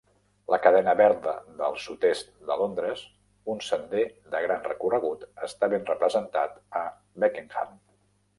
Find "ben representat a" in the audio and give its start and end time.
5.75-6.85